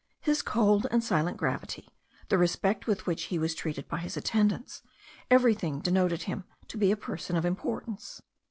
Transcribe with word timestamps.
His 0.21 0.41
cold 0.41 0.87
and 0.89 1.03
silent 1.03 1.37
gravity, 1.37 1.89
the 2.29 2.39
respect 2.39 2.87
with 2.87 3.05
which 3.05 3.25
he 3.25 3.37
was 3.37 3.53
treated 3.53 3.87
by 3.87 3.99
his 3.99 4.17
attendants, 4.17 4.81
everything 5.29 5.79
denoted 5.79 6.23
him 6.23 6.43
to 6.69 6.77
be 6.79 6.89
a 6.89 6.97
person 6.97 7.35
of 7.35 7.45
importance. 7.45 8.19